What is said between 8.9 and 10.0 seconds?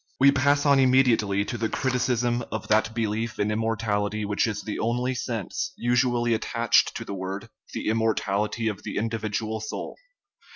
individual soul.